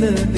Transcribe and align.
the 0.00 0.37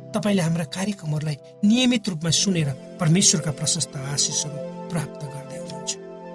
तपाईँले 0.11 0.41
हाम्रा 0.41 0.65
कार्यक्रमहरूलाई 0.75 1.37
नियमित 1.63 2.09
रूपमा 2.09 2.31
सुनेर 2.31 2.69
परमेश्वरका 2.99 3.51
प्रशस्त 3.59 3.95
आशिषहरू 3.95 4.57
प्राप्त 4.91 5.21
गर्दै 5.33 5.57
हुनुहुन्छ। 5.61 5.91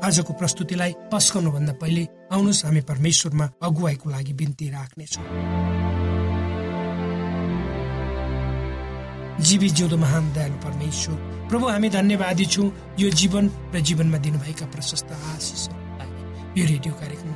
आजको 0.07 0.33
प्रस्तुतिलाई 0.41 0.93
पस्काउनुभन्दा 1.13 1.73
पहिले 1.83 2.03
आउनुहोस् 2.33 2.65
हामी 2.65 2.81
परमेश्वरमा 2.91 3.47
अगुवाईको 3.63 4.07
लागि 4.11 4.33
बिन्ती 4.41 4.67
राख्नेछौँ। 4.71 5.25
जीवी 9.47 9.69
जिउँदो 9.69 9.97
महान 9.97 10.25
दयालु 10.33 10.57
परमेश्वर 10.65 11.17
प्रभु 11.49 11.65
हामी 11.69 11.89
धन्यवादी 11.93 12.47
छौँ। 12.47 12.69
यो 12.99 13.09
जीवन 13.21 13.45
र 13.75 13.81
जीवनमा 13.85 14.19
दिनुभएका 14.25 14.67
प्रशस्त 14.73 15.11
आशिषहरूलाई 15.13 16.09
यो 16.57 16.65
रेडियो 16.73 16.93
कार्यक्रमलाई 16.97 17.36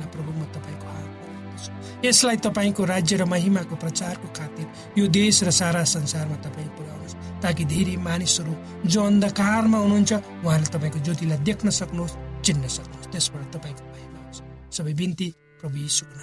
यसलाई 2.05 2.37
तपाईँको 2.37 2.85
राज्य 2.85 3.17
र 3.17 3.25
महिमाको 3.25 3.75
प्रचारको 3.75 4.27
खातिर 4.33 4.65
यो 4.97 5.07
देश 5.07 5.43
र 5.43 5.51
सारा 5.51 5.83
संसारमा 5.85 6.35
तपाईँ 6.45 6.67
पुर्याउनुहोस् 6.77 7.15
ताकि 7.43 7.63
धेरै 7.65 7.95
मानिसहरू 8.01 8.53
जो 8.89 8.99
अन्धकारमा 9.03 9.77
हुनुहुन्छ 9.77 10.11
उहाँले 10.45 10.67
तपाईँको 10.73 10.99
ज्योतिलाई 11.05 11.39
देख्न 11.49 11.69
सक्नुहोस् 11.69 12.17
चिन्न 12.45 12.67
सक्नुहोस्। 12.67 13.11
त्यसबाट 13.13 13.45
तपाईँको 13.55 13.83
महिमा 13.93 14.19
होस् 14.27 14.41
सबै 14.77 14.93
बिन्ती 14.93 15.27
प्रभु 15.61 15.77
यीशुको 15.77 16.13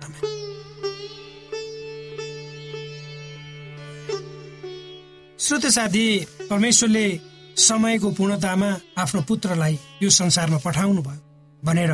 नाममा। 0.00 0.18
श्रोत 5.38 5.64
साथी 5.66 6.06
परमेश्वरले 6.50 7.06
समयको 7.58 8.08
पूर्णतामा 8.10 8.70
आफ्नो 9.02 9.20
पुत्रलाई 9.28 9.74
यो 10.02 10.10
संसारमा 10.10 10.58
पठाउनु 10.64 11.02
भयो 11.02 11.20
भनेर 11.62 11.92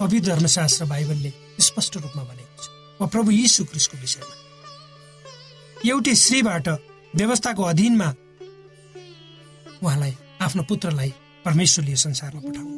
पवित्र 0.00 0.26
धर्मशास्त्र 0.30 0.84
बाइबलले 0.84 1.45
स्पष्ट 1.60 1.96
रूपमा 1.96 2.22
भनेको 2.22 2.62
छ। 2.62 2.68
वा 3.00 3.06
प्रभु 3.06 3.30
यीशु 3.30 3.64
क्रिस्टको 3.64 3.96
विषयमा। 4.00 4.34
एउटै 5.86 6.14
श्रीबाट 6.14 6.68
व्यवस्थाको 7.16 7.62
अधीनमा 7.62 8.08
उहाँलाई 9.82 10.14
आफ्नो 10.42 10.62
पुत्रलाई 10.68 11.10
परमेश्वरले 11.44 11.96
संसारमा 11.96 12.40
पठाउनु 12.40 12.74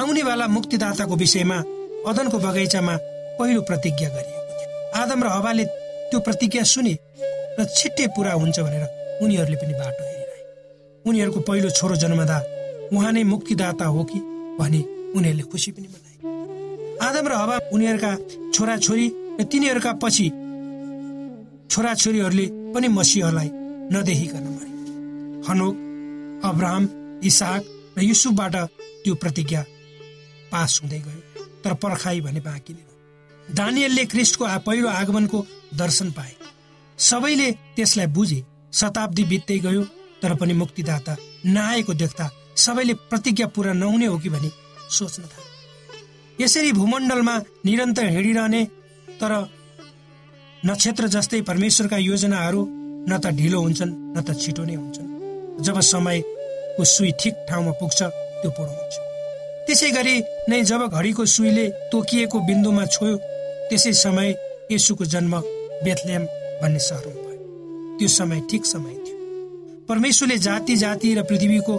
आउनेवाला 0.00 0.46
मुक्तिदाताको 0.46 1.14
विषयमा 1.16 1.58
अदनको 2.10 2.38
बगैँचामा 2.38 2.94
पहिलो 3.38 3.60
प्रतिज्ञा 3.68 4.08
गरिएको 4.08 4.52
थियो 4.58 4.68
आदम 5.02 5.20
र 5.24 5.28
हवाले 5.28 5.64
त्यो 6.10 6.18
प्रतिज्ञा 6.20 6.62
सुने 6.72 6.94
र 7.58 7.64
छिट्टै 7.76 8.06
पुरा 8.16 8.32
हुन्छ 8.32 8.56
भनेर 8.60 8.84
उनीहरूले 9.22 9.56
पनि 9.56 9.74
बाटो 9.80 10.02
हेरिरहे। 10.04 10.40
उनीहरूको 11.04 11.40
पहिलो 11.48 11.70
छोरो 11.70 11.96
जन्मदा 11.96 12.38
उहाँ 12.92 13.12
नै 13.12 13.22
मुक्तिदाता 13.24 13.86
हो 13.94 14.04
कि 14.04 14.18
भने 14.58 14.80
उनीहरूले 15.16 15.44
खुसी 15.50 15.70
पनि 15.72 15.88
मनाए। 15.88 16.05
आदम 17.06 17.26
र 17.28 17.34
हवा 17.34 17.56
उनीहरूका 17.74 18.12
छोराछोरी 18.54 19.06
र 19.38 19.42
तिनीहरूका 19.52 19.92
पछि 20.02 20.26
छोराछोरीहरूले 21.70 22.46
पनि 22.74 22.88
मसिहलाई 22.88 23.50
नदेखिकन 23.92 24.44
मरे। 24.48 24.70
हनोक 25.48 25.74
अब्राहम 26.44 26.84
इसाक 27.24 27.62
र 27.98 28.02
युसुफबाट 28.02 28.54
त्यो 29.04 29.14
प्रतिज्ञा 29.22 29.62
पास 30.52 30.80
हुँदै 30.82 31.00
गयो 31.06 31.20
तर 31.64 31.74
पर्खाई 31.82 32.20
भने 32.20 32.40
बाँकी 32.40 32.72
दिन 32.74 33.54
दानियलले 33.54 34.04
क्रिस्टको 34.12 34.44
पहिलो 34.66 34.88
आगमनको 34.90 35.38
दर्शन 35.74 36.10
पाए। 36.10 36.34
सबैले 36.98 37.48
त्यसलाई 37.76 38.06
बुझे 38.16 38.40
शताब्दी 38.72 39.24
बित्दै 39.24 39.58
गयो 39.66 39.82
तर 40.22 40.34
पनि 40.40 40.54
मुक्तिदाता 40.62 41.16
नआएको 41.46 41.94
देख्दा 41.94 42.30
सबैले 42.64 42.94
प्रतिज्ञा 43.10 43.46
पुरा 43.54 43.72
नहुने 43.74 44.06
हो 44.06 44.18
कि 44.18 44.28
भनी 44.28 44.50
सोच्न 44.90 45.22
थाले। 45.24 45.45
यसरी 46.40 46.72
भूमण्डलमा 46.72 47.36
निरन्तर 47.66 48.06
हिँडिरहने 48.06 48.62
तर 49.20 49.32
नक्षत्र 50.66 51.08
जस्तै 51.08 51.40
परमेश्वरका 51.40 51.96
योजनाहरू 51.96 52.60
न 53.08 53.18
त 53.18 53.26
ढिलो 53.38 53.60
हुन्छन् 53.60 53.92
न 54.16 54.20
त 54.20 54.36
छिटो 54.40 54.64
नै 54.64 54.74
हुन्छन्। 54.74 55.08
जब 55.64 55.80
समयको 55.80 56.84
सुई 56.84 57.10
ठिक 57.20 57.34
ठाउँमा 57.48 57.72
पुग्छ 57.80 58.00
त्यो 58.02 58.50
पूर्ण 58.50 58.72
हुन्छ। 58.78 58.94
त्यसै 59.66 59.90
गरी 59.90 60.16
नै 60.48 60.62
जब 60.62 60.80
घडीको 60.92 61.24
सुईले 61.24 61.66
तोकिएको 61.92 62.38
बिन्दुमा 62.48 62.84
छोयो 62.94 63.16
त्यसै 63.68 63.92
समय 64.04 64.28
यसुको 64.72 65.04
जन्म 65.04 65.34
बेथलेम 65.84 66.24
भन्ने 66.60 66.78
सहरमा 66.78 67.20
भयो। 67.24 67.96
त्यो 67.98 68.08
समय 68.08 68.40
ठिक 68.50 68.62
समय 68.66 68.94
थियो। 69.04 69.16
परमेश्वरले 69.88 70.36
जाति 70.38 70.76
जाति 70.76 71.14
र 71.14 71.22
पृथ्वीको 71.22 71.74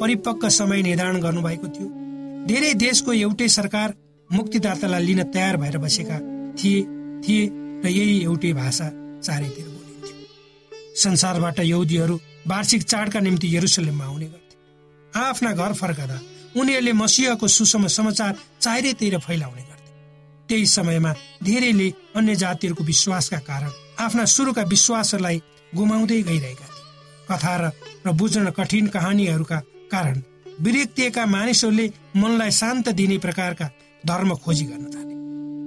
परिपक्व 0.00 0.48
समय 0.48 0.82
निर्धारण 0.82 1.20
गर्नुभएको 1.20 1.68
थियो। 1.68 2.05
धेरै 2.46 2.72
देशको 2.74 3.12
एउटै 3.14 3.48
सरकार 3.48 3.94
मुक्तिदातालाई 4.30 5.04
लिन 5.04 5.22
तयार 5.34 5.56
भएर 5.56 5.76
बसेका 5.78 6.18
थिए 6.58 6.82
थिए 7.24 7.42
र 7.82 7.86
यही 7.90 8.16
एउटै 8.22 8.52
भाषा 8.52 8.86
चारैतिर 9.20 9.66
बोलिन्थ्यो। 9.66 10.16
संसारबाट 10.96 11.58
यहुदीहरू 11.62 12.16
वार्षिक 12.46 12.82
चाडका 12.82 13.20
निम्ति 13.20 13.48
यरुसलेममा 13.56 14.04
आउने 14.04 14.26
गर्थे। 14.26 14.54
आफ्ना 15.12 15.52
घर 15.52 15.72
फर्कदा 15.72 16.18
उनीहरूले 16.56 16.92
मसिहको 16.92 17.46
सुसम 17.48 17.86
समाचार 17.88 18.32
चारैतिर 18.60 19.18
फैलाउने 19.18 19.62
गर्थे। 19.62 19.90
त्यही 20.48 20.66
समयमा 20.66 21.12
धेरैले 21.42 21.88
अन्य 22.16 22.34
जातिहरूको 22.36 22.84
विश्वासका 22.84 23.38
कारण 23.50 23.70
आफ्ना 23.98 24.24
सुरुका 24.24 24.62
विश्वासहरूलाई 24.70 25.42
गुमाउँदै 25.74 26.22
गइरहेका 26.22 26.66
थिए। 26.66 26.84
कथा 27.28 27.54
र 28.06 28.12
बुझ्न 28.12 28.50
कठिन 28.50 28.86
कहानीहरूका 28.94 29.58
कारण 29.92 30.22
विरक्तिएका 30.62 31.24
मानिसहरूले 31.26 31.86
मनलाई 32.16 32.50
शान्त 32.50 32.88
दिने 32.88 33.18
प्रकारका 33.18 33.70
धर्म 34.06 34.34
खोजी 34.34 34.64
गर्न 34.64 34.84
थाले। 34.84 35.14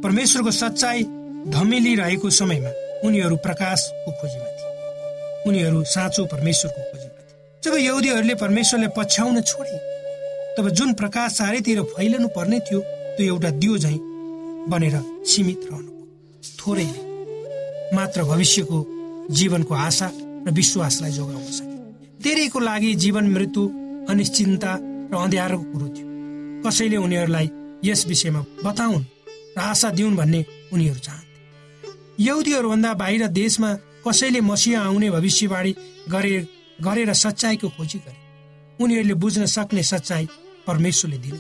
परमेश्वरको 0.02 0.52
सच्चाई 0.52 1.04
धमिली 1.48 1.96
रहेको 1.96 2.30
समयमा 2.30 2.72
उनीहरू 3.08 3.36
प्रकाशको 3.36 4.12
खोजीमा 4.12 4.50
थिए। 4.50 5.44
उनीहरू 5.48 5.84
साँचो 5.84 6.26
परमेश्वरको 6.26 6.82
खोजीमा 6.82 7.22
थिए। 7.22 7.62
जब 7.64 7.78
यहुदीहरूले 7.78 8.36
परमेश्वरलाई 8.36 8.90
पछ्याउन 8.98 9.42
छोडे 9.42 9.78
तब 10.58 10.70
जुन 10.70 10.94
प्रकाश 10.94 11.34
चारैतिर 11.34 11.82
फैलनु 11.94 12.28
पर्ने 12.28 12.60
थियो 12.60 12.80
त्यो 13.18 13.26
एउटा 13.26 13.50
दियो 13.62 13.78
झै 13.78 13.96
बनेर 14.70 14.96
सीमित 15.26 15.68
रहनु 15.72 15.92
थोरैले 16.60 17.96
मात्र 17.96 18.24
भविष्यको 18.24 18.86
जीवनको 19.32 19.74
आशा 19.76 20.12
र 20.48 20.52
विश्वासलाई 20.52 21.12
जोगाउन 21.12 21.44
सके। 21.52 22.24
धेरैको 22.24 22.60
लागि 22.60 22.94
जीवन 22.96 23.26
मृत्यु 23.28 23.64
अनिश्चिन्ता 24.10 24.72
र 25.12 25.16
अँध्यारोको 25.16 25.66
कुरो 25.72 25.88
थियो। 25.88 26.08
कसैले 26.64 26.98
उनीहरूलाई 26.98 27.48
यस 27.86 28.06
विषयमा 28.08 28.42
बताउन् 28.66 29.04
र 29.58 29.60
आशा 29.62 29.90
दिउन् 29.90 30.16
भन्ने 30.18 30.46
उनीहरू 30.74 31.00
चाहन्थे। 31.00 32.24
यहुदीहरूभन्दा 32.24 32.94
बाहिर 32.94 33.28
देशमा 33.28 33.70
कसैले 34.08 34.42
मसिया 34.42 34.82
आउने 34.82 35.10
भविष्यवाणी 35.12 35.72
गरे 36.10 36.36
गरेर 36.82 37.14
सच्चाइको 37.14 37.68
खोजी 37.70 38.00
गरे। 38.00 38.18
उनीहरूले 38.84 39.14
बुझ्न 39.14 39.46
सक्ने 39.46 39.84
सच्चाइ 39.84 40.28
परमेश्वरले 40.68 41.18
दिनु। 41.18 41.38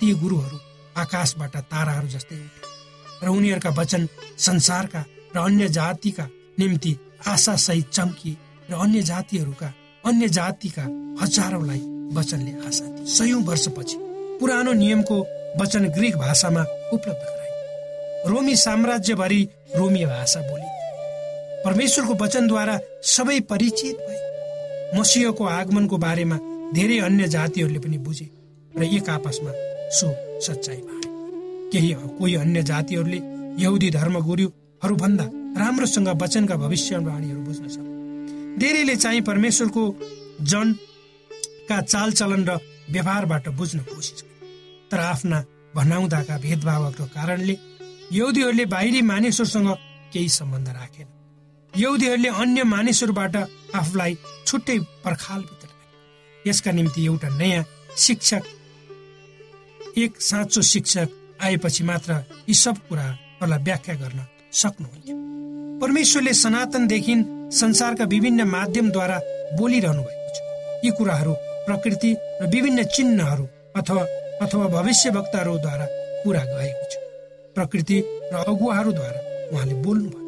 ती 0.00 0.12
गुरुहरू 0.14 0.58
आकाशबाट 0.96 1.56
ताराहरू 1.72 2.08
जस्तै 2.08 2.36
उठे 2.36 3.26
र 3.26 3.28
उनीहरूका 3.28 3.70
वचन 3.70 4.08
संसारका 4.38 5.04
र 5.34 5.38
अन्य 5.38 5.68
जातिका 5.68 6.24
निम्ति 6.58 6.92
आशासहित 7.26 7.88
चम्किए 7.88 8.36
र 8.70 8.72
अन्य 8.74 9.02
जातिहरूका 9.02 9.68
अन्य 10.06 10.28
जातिका 10.28 10.82
हजारौँलाई 11.20 11.80
वचनले 12.14 12.52
आशा 12.66 12.84
दिए। 12.86 13.06
सयौं 13.06 13.42
वर्षपछि 13.42 13.96
पुरानो 14.40 14.72
नियमको 14.72 15.16
वचन 15.60 15.84
ग्रिक 15.88 16.16
भाषामा 16.16 16.62
उपलब्ध 16.92 17.22
गराए 17.22 17.50
रोमी 18.26 18.54
साम्राज्यभरि 18.56 19.42
रोमी 19.76 20.04
भाषा 20.06 20.40
बोली। 20.40 20.68
परमेश्वरको 21.64 22.14
वचनद्वारा 22.24 22.78
सबै 23.06 23.38
परिचित 23.50 23.96
भए। 23.98 24.98
मसिहको 24.98 25.44
आगमनको 25.44 25.96
बारेमा 25.98 26.38
धेरै 26.74 26.98
अन्य 26.98 27.28
जातिहरूले 27.28 27.78
पनि 27.78 27.98
बुझे 27.98 28.28
र 28.74 28.82
एक 28.84 29.10
आपसमा 29.10 29.52
सो 29.90 30.08
सच्चाइ 30.40 30.76
बाँडे। 30.78 31.08
केही 31.72 31.92
कोही 32.18 32.34
अन्य 32.36 32.62
जातिहरूले 32.62 33.20
यहुदी 33.62 33.90
धर्मगुरुहरूभन्दा 33.90 35.26
राम्रोसँग 35.60 36.08
वचनका 36.22 36.56
भविष्यवाणीहरू 36.56 37.40
बुझ्न 37.42 37.68
सक्छ। 37.68 37.89
धेरैले 38.58 38.96
चाहिँ 38.96 39.20
परमेश्वरको 39.20 39.82
जनका 40.40 41.80
चालचलन 41.80 42.44
र 42.48 42.58
व्यवहारबाट 42.90 43.48
बुझ्न 43.48 43.78
कोसिस 43.78 44.22
तर 44.90 44.98
आफ्ना 44.98 45.44
भनाउँदाका 45.76 46.38
भेदभावको 46.38 47.04
कारणले 47.04 47.56
यहुदीहरूले 48.12 48.64
बाहिरी 48.64 49.02
मानिसहरूसँग 49.02 49.68
केही 50.12 50.28
सम्बन्ध 50.28 50.68
राखेन। 50.68 51.06
यहुदीहरूले 51.76 52.28
अन्य 52.28 52.62
मानिसहरूबाट 52.64 53.36
आफूलाई 53.74 54.18
छुट्टै 54.46 54.78
पर्खालभित्र 54.78 55.68
यसका 56.46 56.70
निम्ति 56.72 57.04
एउटा 57.06 57.28
नयाँ 57.28 57.64
शिक्षक 57.96 58.42
एक 59.98 60.20
साँचो 60.20 60.62
शिक्षक 60.62 61.08
आएपछि 61.42 61.84
मात्र 61.84 62.12
यी 62.48 62.54
सब 62.54 62.76
कुराहरूलाई 62.88 63.62
व्याख्या 63.62 63.94
गर्न 63.94 64.26
सक्नुहुन्थ्यो 64.52 65.16
परमेश्वरले 65.80 66.34
सनातनदेखि 66.34 67.14
संसारका 67.50 68.04
विभिन्न 68.04 68.42
माध्यमद्वारा 68.48 69.18
बोलिरहनु 69.58 70.02
भएको 70.02 70.28
छ। 70.34 70.38
यी 70.84 70.90
कुराहरू 70.90 71.32
प्रकृति 71.66 72.10
र 72.42 72.46
विभिन्न 72.46 72.82
चिन्हहरू 72.94 73.44
अथवा 73.76 74.02
अथवा 74.42 74.66
भविष्य 74.68 75.10
वक्ताहरूद्वारा 75.10 75.86
पुरा 76.24 76.42
गएको 76.44 76.84
छ। 76.90 76.96
प्रकृति 77.54 77.98
र 78.32 78.44
अगुवाहरूद्वारा 78.48 79.20
उहाँले 79.52 79.74
बोल्नुभयो। 79.74 80.20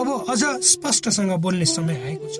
अब 0.00 0.08
अझ 0.30 0.42
स्पष्टसँग 0.64 1.32
बोल्ने 1.40 1.64
समय 1.64 1.96
आएको 2.06 2.28
छ। 2.28 2.36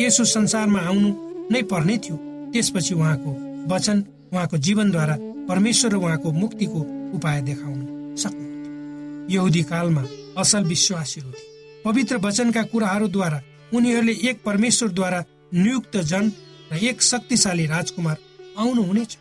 यसो 0.00 0.24
संसारमा 0.24 0.80
आउनु 0.80 1.10
नै 1.50 1.62
पर्ने 1.62 1.96
थियो। 1.98 2.16
त्यसपछि 2.52 2.94
उहाँको 2.94 3.30
वचन 3.74 4.04
उहाँको 4.32 4.56
जीवनद्वारा 4.58 5.16
परमेश्वर 5.48 5.90
र 5.92 5.96
उहाँको 5.96 6.32
मुक्तिको 6.32 6.80
उपाय 7.16 7.40
देखाउन 7.42 7.80
सक्नुहुन्थ्यो 8.18 9.34
यहुदी 9.34 9.62
कालमा 9.62 10.04
असल 10.38 10.64
विश्वासीहरू 10.64 11.30
थिए। 11.30 11.49
पवित्र 11.84 12.16
वचनका 12.16 12.62
कुराहरूद्वारा 12.62 13.40
उनीहरूले 13.74 14.12
एक 14.12 14.42
परमेश्वरद्वारा 14.44 15.24
नियुक्त 15.54 15.96
जन 15.96 16.32
र 16.72 16.76
एक 16.76 17.02
शक्तिशाली 17.02 17.66
राजकुमार 17.66 18.16
आउनुहुनेछ 18.58 19.18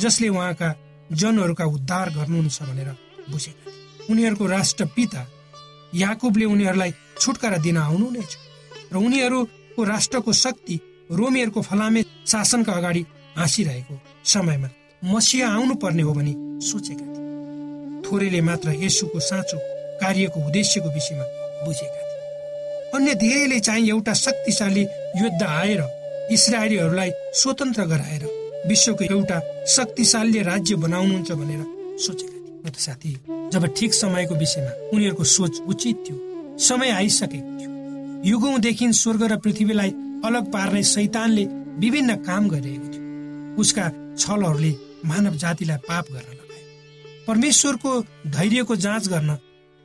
जसले 0.00 0.28
उहाँका 0.28 0.74
जनहरूका 1.12 1.64
उद्धार 1.64 2.10
गर्नुहुनेछ 2.10 2.62
भनेर 2.62 2.88
बुझेका 3.30 3.72
उनीहरूको 4.10 4.46
राष्ट्र 4.46 4.84
पिता 4.84 5.26
याकुबले 5.94 6.44
उनीहरूलाई 6.44 6.94
छुटकारा 7.20 7.56
दिन 7.56 7.76
आउनुहुनेछ 7.76 8.36
र 8.92 8.96
उनीहरूको 8.96 9.84
राष्ट्रको 9.84 10.32
शक्ति 10.32 10.80
रोमीहरूको 11.10 11.62
फलामे 11.62 12.02
शासनका 12.26 12.72
अगाडि 12.72 13.04
हाँसिरहेको 13.36 14.00
समयमा 14.24 14.68
मसिया 15.04 15.48
आउनु 15.48 15.74
पर्ने 15.74 16.02
हो 16.02 16.12
भनी 16.12 16.34
सोचेका 16.66 17.06
थिए। 17.06 18.02
थोरैले 18.02 18.40
मात्र 18.40 18.74
यसुको 18.76 19.20
साँचो 19.20 19.58
कार्यको 20.00 20.40
उद्देश्यको 20.40 20.88
विषयमा 20.88 21.47
बुझेका 21.64 22.02
थिए। 22.02 22.90
अन्य 22.94 23.14
धेरैले 23.14 23.60
चाहिँ 23.60 23.88
एउटा 23.90 24.12
शक्तिशाली 24.14 24.82
युद्ध 25.16 25.42
आएर 25.42 25.82
इसरायलीहरूलाई 26.32 27.10
स्वतन्त्र 27.34 27.84
गराएर 27.84 28.24
विश्वको 28.68 29.04
एउटा 29.04 29.40
शक्तिशाली 29.66 30.42
राज्य 30.42 30.74
बनाउनुहुन्छ 30.76 31.32
भनेर 31.32 31.62
सोचेका 31.98 32.32
थिए। 32.32 32.72
साथी 32.78 33.12
जब 33.52 33.66
ठिक 33.76 33.94
समयको 33.94 34.34
विषयमा 34.34 34.70
उनीहरूको 34.94 35.24
सोच 35.24 35.60
उचित 35.68 36.04
थियो 36.08 36.56
समय 36.60 36.90
आइसकेको 36.90 37.50
थियो। 37.58 37.70
युगौँदेखि 38.24 38.92
स्वर्ग 38.92 39.22
र 39.22 39.36
पृथ्वीलाई 39.36 39.90
अलग 40.24 40.50
पार्ने 40.52 40.82
सैतानले 40.82 41.44
विभिन्न 41.78 42.14
काम 42.24 42.48
गरिरहेको 42.48 42.88
थियो। 42.92 43.60
उसका 43.60 43.88
छलहरूले 44.18 44.72
मानव 45.06 45.36
जातिलाई 45.36 45.76
पाप 45.88 46.04
गर्न 46.12 46.30
लगायो 46.30 47.24
परमेश्वरको 47.26 48.00
धैर्यको 48.28 48.76
जाँच 48.76 49.08
गर्न 49.08 49.36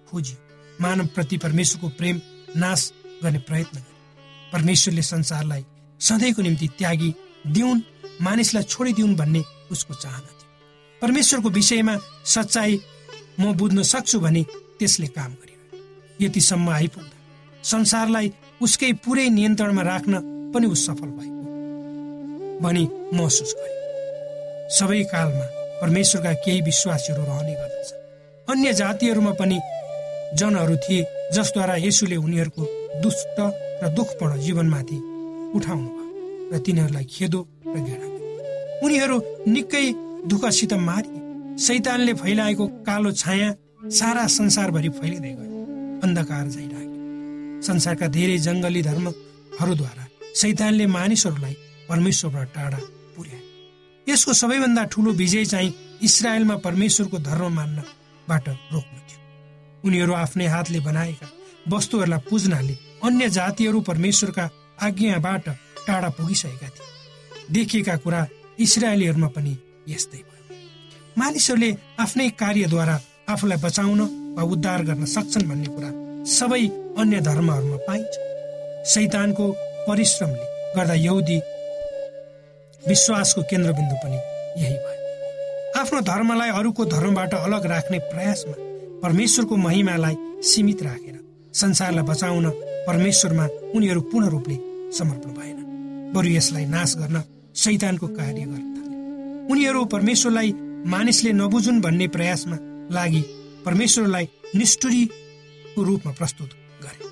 खोजियो। 0.08 0.38
मानव 0.82 1.06
प्रति 1.16 1.38
परमेश्वरको 1.38 1.90
प्रेम 1.98 2.22
नाश 2.58 2.92
गर्ने 3.24 3.40
प्रयत्न 3.48 3.78
गर्यो 3.78 4.52
परमेश्वरले 4.54 5.02
संसारलाई 5.02 5.66
सधैँको 6.02 6.42
निम्ति 6.42 6.68
त्यागी 6.78 7.14
दिउन् 7.48 7.82
मानिसलाई 8.22 8.64
छोडिदिउन् 8.64 9.16
भन्ने 9.16 9.44
उसको 9.72 9.94
चाहना 9.94 10.30
थियो। 10.30 11.00
परमेश्वरको 11.02 11.50
विषयमा 11.50 11.98
सच्चाइ 12.26 12.80
म 13.40 13.54
बुझ्न 13.58 13.84
सक्छु 13.84 14.20
भने 14.20 14.44
त्यसले 14.80 15.08
काम 15.08 15.32
गर्यो। 15.34 16.26
यतिसम्म 16.26 16.70
आइपुग्दा 16.70 17.18
संसारलाई 17.64 18.32
उसकै 18.62 18.92
पुरै 19.06 19.28
नियन्त्रणमा 19.30 19.82
राख्न 19.82 20.20
पनि 20.54 20.68
ऊ 20.68 20.76
सफल 20.76 21.10
भएको। 21.18 21.42
भनी 22.64 22.84
महसुस 23.14 23.54
गरे 23.58 23.72
सबै 24.78 25.04
कालमा 25.12 25.46
परमेश्वरका 25.82 26.34
केही 26.46 26.62
विश्वासीहरू 26.62 27.24
रहने 27.24 27.54
गर्दछ 27.54 27.90
अन्य 28.48 28.74
जातिहरूमा 28.74 29.32
पनि 29.40 29.58
जनहरू 30.40 30.76
थिए 30.84 31.02
जसद्वारा 31.36 31.76
यसुले 31.88 32.16
उनीहरूको 32.16 32.64
दुष्ट 33.04 33.38
र 33.84 33.90
दुःखपूर्ण 33.98 34.34
जीवनमाथि 34.46 34.98
उठाउनु 35.58 35.90
भयो 35.90 36.08
र 36.54 36.60
तिनीहरूलाई 36.66 37.06
खेदो 37.06 37.42
र 37.68 37.76
घृणा 37.80 38.08
उनीहरू 38.84 39.18
निकै 39.48 39.86
दुःखसित 40.32 40.74
मारिए। 40.88 41.22
सैतानले 41.58 42.14
फैलाएको 42.14 42.66
कालो 42.88 43.12
छाया 43.14 43.50
सारा 44.00 44.24
संसारभरि 44.28 44.90
फैलिँदै 45.00 45.34
गयो। 45.40 45.60
अन्धकार 46.04 46.46
झै 46.48 46.66
संसारका 47.64 48.08
धेरै 48.08 48.38
जङ्गली 48.38 48.82
धर्महरूद्वारा 48.82 50.06
सैतानले 50.42 50.86
मानिसहरूलाई 50.88 51.56
परमेश्वरबाट 51.90 52.48
टाढा 52.56 52.80
पुर्याए। 53.16 53.42
यसको 54.08 54.34
सबैभन्दा 54.34 54.84
ठुलो 54.92 55.12
विजय 55.22 55.46
चाहिँ 55.46 55.74
इसरायलमा 56.04 56.56
परमेश्वरको 56.68 57.18
धर्म 57.20 57.54
मान्नबाट 57.56 58.46
रोक्नु 58.74 59.00
थियो। 59.08 59.23
उनीहरू 59.84 60.14
आफ्नै 60.14 60.48
हातले 60.48 60.80
बनाएका 60.80 61.28
वस्तुहरूलाई 61.68 62.26
पुज्नाले 62.30 62.76
अन्य 63.04 63.30
जातिहरू 63.30 63.80
परमेश्वरका 63.82 64.50
आज्ञाबाट 64.82 65.46
टाढा 65.88 66.10
पुगिसकेका 66.18 66.68
थिए। 66.68 66.92
देखिएका 67.52 67.96
कुरा 68.04 68.22
इसरायलीहरूमा 68.60 69.28
पनि 69.36 69.54
यस्तै 69.90 70.18
भयो। 70.20 70.56
मानिसहरूले 71.18 71.70
आफ्नै 72.00 72.30
कार्यद्वारा 72.42 72.96
आफूलाई 73.30 73.60
बचाउन 73.66 74.02
वा 74.38 74.44
उद्धार 74.54 74.82
गर्न 74.84 75.06
सक्छन् 75.06 75.48
भन्ने 75.50 75.70
कुरा 75.76 75.90
सबै 76.32 76.64
अन्य 77.02 77.20
धर्महरूमा 77.22 77.78
पाइन्छ। 77.88 78.14
सैतानको 78.94 79.46
परिश्रमले 79.88 80.46
गर्दा 80.76 80.96
यहुदी 81.08 81.38
विश्वासको 82.82 83.42
केन्द्रबिन्दु 83.52 83.96
पनि 84.04 84.20
यही 84.64 84.78
भयो। 84.84 85.02
आफ्नो 85.82 86.00
धर्मलाई 86.12 86.50
अरूको 86.60 86.86
धर्मबाट 86.96 87.34
अलग 87.36 87.66
राख्ने 87.66 88.00
प्रयासमा 88.12 88.56
परमेश्वरको 89.04 89.56
महिमालाई 89.58 90.16
सीमित 90.42 90.84
राखेर 90.84 91.20
संसारलाई 91.54 92.04
बचाउन 92.04 92.50
परमेश्वरमा 92.88 93.46
उनीहरू 93.76 94.02
पूर्ण 94.02 94.28
रूपले 94.30 94.58
समर्पण 94.98 95.32
भएन। 95.32 95.60
बरु 96.16 96.30
यसलाई 96.30 96.66
नाश 96.66 96.96
गर्न 96.98 97.22
सैतानको 97.56 98.08
कार्य 98.08 98.44
गर्न 98.44 98.66
थाले। 98.76 98.96
उनीहरू 99.54 99.84
परमेश्वरलाई 99.86 100.54
मानिसले 100.86 101.32
नबुझुन् 101.34 101.82
भन्ने 101.82 102.08
प्रयासमा 102.16 102.58
लागि 102.92 103.22
परमेश्वरलाई 103.66 104.26
निष्ठुरी 104.56 105.06
को 105.76 105.84
रूपमा 105.84 106.12
प्रस्तुत 106.12 106.50
गरे। 106.84 107.12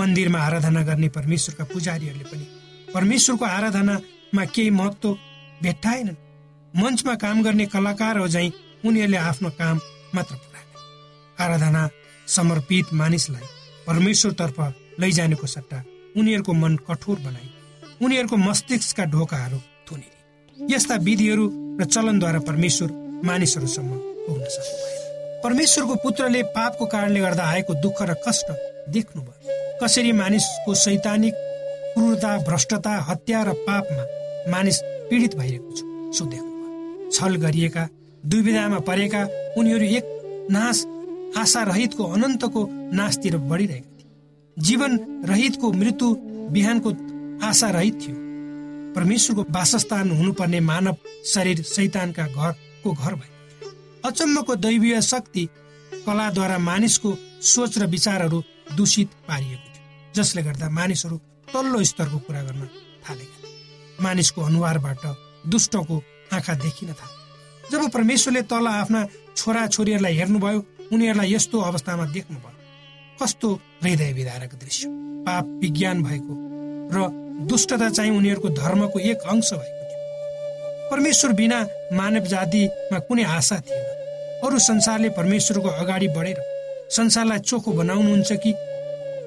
मन्दिरमा 0.00 0.38
आराधना 0.38 0.82
गर्ने 0.82 1.08
परमेश्वरका 1.08 1.64
पुजारीहरूले 1.64 2.24
पनि 2.24 2.46
परमेश्वरको 2.94 3.44
आराधनामा 3.46 4.44
केही 4.44 4.70
महत्व 4.70 5.08
भेट्टाएनन्। 5.62 6.22
मञ्चमा 6.74 7.14
काम 7.24 7.42
गर्ने 7.42 7.66
कलाकारहरू 7.74 8.28
झै 8.28 8.48
उनीहरूले 8.86 9.16
आफ्नो 9.30 9.50
काम 9.58 9.76
मात्र 10.14 10.34
आराधना 11.44 11.88
समर्पित 12.28 12.92
मानिसलाई 12.94 13.46
परमेश्वरतर्फ 13.86 14.60
लैजानेको 15.00 15.46
सट्टा 15.46 15.82
उनीहरूको 16.16 16.52
मन 16.62 16.76
कठोर 16.88 17.18
बनाए 17.18 17.48
उनीहरूको 18.04 18.36
मस्तिष्कका 18.38 19.04
ढोकाहरू 19.14 19.58
थुनिए 19.90 20.74
यस्ता 20.74 20.94
विधिहरू 21.06 21.44
र 21.80 21.84
चलनद्वारा 21.84 22.40
परमेश्वर 22.48 22.90
मानिसहरूसम्म 23.24 23.98
पुग्न 24.26 24.44
सक्नु 24.56 25.40
परमेश्वरको 25.44 25.94
पुत्रले 26.02 26.42
पापको 26.56 26.86
कारणले 26.86 27.20
गर्दा 27.20 27.44
आएको 27.44 27.74
दुःख 27.82 28.02
र 28.02 28.14
कष्ट 28.26 28.48
देख्नुभयो। 28.88 29.60
कसरी 29.82 30.12
मानिसको 30.12 30.74
सैद्धान्तिक 30.84 31.34
क्रूरता 31.94 32.36
भ्रष्टता 32.48 32.92
हत्या 33.08 33.42
र 33.42 33.52
पापमा 33.66 34.04
मानिस 34.52 34.80
पीडित 35.10 35.34
भइरहेको 35.36 35.70
छ 35.76 36.18
सो 36.18 36.24
देख्नुभयो 36.26 37.10
छल 37.10 37.36
गरिएका 37.44 37.88
दुविधामा 38.24 38.78
परेका 38.88 39.22
उनीहरू 39.58 39.86
एक 39.98 40.06
नाश 40.50 40.84
आशा 41.38 41.62
रहितको 41.62 42.04
अनन्तको 42.04 42.66
नाशतिर 42.92 43.36
बढिरहेका 43.50 43.90
थिए 43.90 44.62
जीवन 44.64 44.98
रहितको 45.28 45.72
मृत्यु 45.72 46.14
बिहानको 46.52 46.90
आशा 47.46 47.68
रहित 47.70 47.94
थियो। 48.02 48.16
परमेश्वरको 48.94 49.42
वासस्थान 49.50 50.10
हुनुपर्ने 50.10 50.60
मानव 50.60 50.96
शरीर 51.24 51.62
सैतानका 51.64 52.26
घरको 52.26 52.92
घर 52.92 53.14
भयो। 53.14 53.70
अचम्मको 54.04 54.54
दैवीय 54.56 55.00
शक्ति 55.02 55.48
कलाद्वारा 56.06 56.58
मानिसको 56.58 57.14
सोच 57.44 57.78
र 57.78 57.86
विचारहरू 57.86 58.42
दूषित 58.76 59.08
पारिएको 59.28 59.68
थियो 59.68 60.12
जसले 60.14 60.42
गर्दा 60.42 60.68
मानिसहरू 60.70 61.16
तल्लो 61.48 61.82
स्तरको 61.84 62.18
कुरा 62.18 62.42
गर्न 62.42 62.68
थालेका 63.08 64.04
मानिसको 64.04 64.40
अनुहारबाट 64.42 65.04
दुष्टको 65.46 66.02
आँखा 66.32 66.54
देखिन 66.54 66.92
थाले। 66.92 67.20
जब 67.70 67.90
परमेश्वरले 67.90 68.42
तल 68.42 68.66
आफ्ना 68.66 69.06
छोरा 69.36 69.66
छोरीहरूलाई 69.66 70.16
हेर्नुभयो 70.16 70.60
उनीहरूलाई 70.92 71.34
यस्तो 71.34 71.60
अवस्थामा 71.60 72.04
देख्नुभयो 72.06 72.60
कस्तो 73.22 73.48
हृदय 73.84 74.12
विधारक 74.12 74.54
दृश्य। 74.54 74.88
पाप 75.26 75.46
विज्ञान 75.62 76.02
भएको 76.02 76.34
र 76.94 77.08
दुष्टता 77.48 77.88
चाहिँ 77.90 78.10
उनीहरूको 78.16 78.48
धर्मको 78.48 78.98
एक 79.00 79.18
अंश 79.26 79.52
भएको 79.52 79.80
परमेश्वर 80.90 81.32
बिना 81.32 81.58
मानव 81.92 82.24
जातिमा 82.26 82.98
कुनै 82.98 83.24
आशा 83.24 83.56
थिएन। 83.60 83.84
अरू 84.44 84.58
संसारले 84.58 85.08
परमेश्वरको 85.08 85.68
अगाडि 85.68 86.08
बढेर 86.08 86.38
संसारलाई 86.90 87.38
चोखो 87.40 87.72
बनाउनुहुन्छ 87.72 88.32
कि 88.44 88.52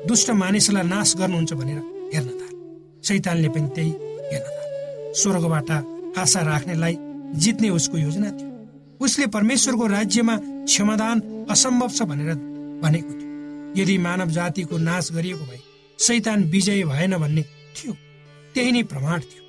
दुष्ट 0.07 0.29
मानिसलाई 0.29 0.83
नाश 0.83 1.15
गर्नुहुन्छ 1.17 1.53
भनेर 1.53 1.79
हेर्न 2.13 2.27
थाले। 2.29 2.57
सैतानले 3.07 3.49
पनि 3.49 3.69
त्यही 3.75 3.91
हेर्न 4.31 4.47
थाले। 4.47 5.13
स्वर्गबाट 5.13 5.71
आशा 6.19 6.41
राख्नेलाई 6.41 6.97
जित्ने 7.35 7.69
उसको 7.69 7.97
योजना 7.97 8.29
थियो। 8.29 8.51
उसले 9.01 9.27
परमेश्वरको 9.27 9.87
राज्यमा 9.87 10.35
क्षमादान 10.65 11.21
असम्भव 11.49 11.89
छ 11.89 12.01
भनेर 12.09 12.33
भनेको 12.81 13.11
थियो। 13.11 13.33
यदि 13.77 13.97
मानव 13.97 14.29
जातिको 14.31 14.77
नाश 14.77 15.11
गरिएको 15.11 15.45
भए 15.45 15.59
सैतान 15.99 16.43
विजय 16.51 16.83
भएन 16.83 17.17
भन्ने 17.17 17.43
थियो। 17.75 17.93
त्यही 18.53 18.71
नै 18.71 18.83
प्रमाण 18.83 19.19
थियो। 19.21 19.43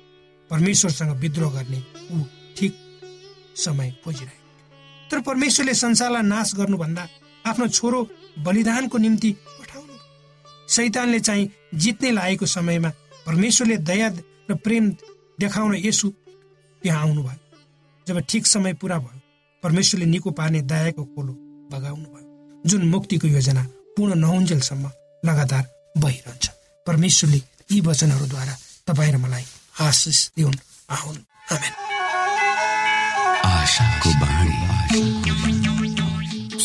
परमेश्वरसँग 0.49 1.11
विद्रोह 1.21 1.53
गर्ने 1.53 1.79
ऊ 2.11 2.23
ठिक 2.57 2.73
समय 3.55 3.89
खोजिरहेको 4.03 5.09
तर 5.09 5.21
परमेश्वरले 5.21 5.73
संसारलाई 5.75 6.23
नाश 6.23 6.55
गर्नुभन्दा 6.55 7.07
आफ्नो 7.45 7.67
छोरो 7.67 7.99
बलिदानको 8.45 8.97
निम्ति 8.97 9.31
पठाउनु। 9.59 9.93
सैतानले 10.67 11.19
चाहिँ 11.19 11.49
जित्ने 11.75 12.11
लागेको 12.11 12.45
समयमा 12.45 12.89
परमेश्वरले 13.25 13.77
दया 13.89 14.07
र 14.49 14.55
प्रेम 14.55 14.89
देखाउन 15.39 15.75
यसु 15.77 16.09
त्यहाँ 16.81 17.01
आउनुभयो। 17.01 17.39
जब 18.07 18.19
ठिक 18.29 18.45
समय 18.47 18.73
पुरा 18.73 18.97
भयो 18.99 19.21
परमेश्वरले 19.63 20.05
निको 20.05 20.31
पार्ने 20.31 20.61
दयाको 20.71 21.03
कोलो 21.15 21.33
बगाउनु 21.71 22.07
भयो 22.13 22.61
जुन 22.65 22.81
मुक्तिको 22.89 23.27
योजना 23.27 23.63
पूर्ण 23.97 24.15
नहुन्जेलसम्म 24.15 24.85
लगातार 25.23 25.63
बहिरहन्छ। 25.97 26.45
परमेश्वरले 26.87 27.39
यी 27.71 27.79
वचनहरूद्वारा 27.81 28.55
तपाईँ 28.87 29.11
र 29.13 29.17
मलाई 29.17 29.45
आशिष 29.81 30.19
दिउन् 30.37 30.57
आउन्। 30.89 31.17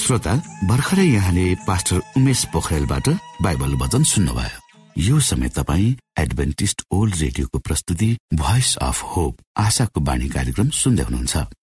श्रोता 0.03 0.35
भर्खरै 0.69 1.07
यहाँले 1.07 1.45
पास्टर 1.67 1.99
उमेश 2.17 2.45
पोखरेलबाट 2.53 3.09
बाइबल 3.43 3.73
वचन 3.83 4.03
सुन्नुभयो। 4.05 4.59
यो 4.99 5.21
समय 5.21 5.49
तपाईँ 5.49 5.97
एडभेन्टिस्ट 6.19 6.83
ओल्ड 6.93 7.15
रेडियोको 7.17 7.59
प्रस्तुति 7.59 8.11
भोइस 8.35 8.77
अफ 8.83 9.03
होप 9.17 9.37
आशाको 9.57 10.01
बाणी 10.01 10.29
कार्यक्रम 10.29 10.69
सुन्दै 10.71 11.03
हुनुहुन्छ। 11.03 11.37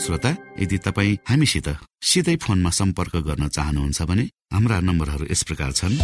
श्रोता 0.00 0.30
यदि 0.60 0.78
तपाईँ 0.78 1.16
हामीसित 1.28 1.68
सिधै 2.00 2.36
फोनमा 2.36 2.70
सम्पर्क 2.70 3.14
गर्न 3.28 3.48
चाहनुहुन्छ 3.48 4.02
भने 4.02 4.24
हाम्रा 4.54 4.78
नम्बरहरू 4.80 5.26
यस 5.30 5.42
प्रकार 5.42 5.72
छन्। 5.72 5.96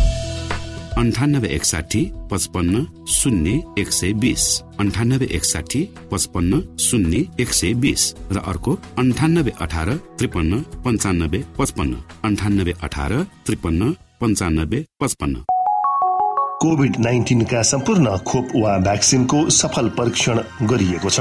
अन्ठानब्बे 0.98 1.48
एकसाठी 1.48 2.00
पचपन्न 2.30 2.74
शून्य 3.08 3.50
एक 3.78 3.88
सय 3.92 4.12
बिस। 4.14 4.42
अन्ठानब्बे 4.80 5.26
एकसाठी 5.36 5.80
पचपन्न 6.12 6.60
शून्य 6.78 7.24
एक 7.40 7.50
सय 7.52 7.72
बिस। 7.74 8.02
र 8.32 8.38
अर्को 8.46 8.72
अन्ठानब्बे 8.98 9.52
अठार 9.60 9.88
त्रिपन्न 10.18 10.60
पन्चानब्बे 10.84 11.44
पचपन्न। 11.58 12.02
अन्ठानब्बे 12.24 12.74
अठार 12.82 13.12
त्रिपन्न 13.46 13.90
पन्चानब्बे 14.20 14.84
पचपन्न। 15.00 15.34
कोभिड 16.62 16.96
नाइन्टिनका 16.98 17.62
सम्पूर्ण 17.62 18.16
खोप 18.26 18.46
वा 18.56 18.78
भ्याक्सिनको 18.78 19.38
सफल 19.50 19.88
परीक्षण 19.98 20.36
गरिएको 20.62 21.10
छ। 21.10 21.20